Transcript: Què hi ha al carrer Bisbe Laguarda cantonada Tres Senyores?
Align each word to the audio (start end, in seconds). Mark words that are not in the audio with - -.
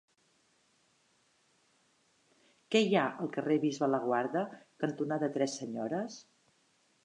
Què 2.75 2.83
hi 2.85 2.99
ha 3.01 3.05
al 3.25 3.31
carrer 3.37 3.61
Bisbe 3.69 3.93
Laguarda 3.93 4.45
cantonada 4.85 5.33
Tres 5.39 5.59
Senyores? 5.63 6.21